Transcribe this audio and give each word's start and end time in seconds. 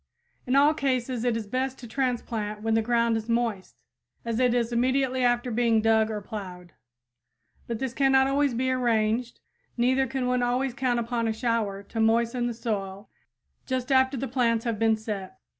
In 0.47 0.55
all 0.55 0.73
cases 0.73 1.23
it 1.23 1.37
is 1.37 1.45
best 1.45 1.77
to 1.77 1.87
transplant 1.87 2.63
when 2.63 2.73
the 2.73 2.81
ground 2.81 3.15
is 3.17 3.29
moist, 3.29 3.75
as 4.25 4.39
it 4.39 4.55
is 4.55 4.71
immediately 4.73 5.23
after 5.23 5.51
being 5.51 5.79
dug 5.79 6.09
or 6.09 6.21
plowed. 6.21 6.73
But 7.67 7.77
this 7.77 7.93
cannot 7.93 8.25
always 8.25 8.55
be 8.55 8.71
arranged, 8.71 9.41
neither 9.77 10.07
can 10.07 10.25
one 10.25 10.41
always 10.41 10.73
count 10.73 10.99
upon 10.99 11.27
a 11.27 11.33
shower 11.33 11.83
to 11.83 11.99
moisten 11.99 12.47
the 12.47 12.55
soil 12.55 13.11
just 13.67 13.91
after 13.91 14.17
the 14.17 14.27
plants 14.27 14.65
have 14.65 14.79
been 14.79 14.97
set. 14.97 15.37